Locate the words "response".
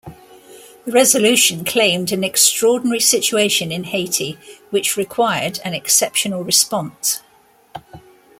6.43-7.21